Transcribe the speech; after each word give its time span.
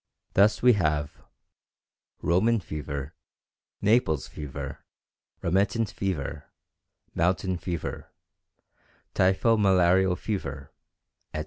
Thus 0.33 0.63
we 0.63 0.73
have 0.73 1.21
"Roman 2.23 2.59
fever," 2.59 3.13
"Naples 3.83 4.27
fever," 4.27 4.79
"remittent 5.43 5.91
fever," 5.91 6.45
"mountain 7.13 7.59
fever," 7.59 8.09
"typhomalarial 9.13 10.17
fever," 10.17 10.73
etc. 11.35 11.39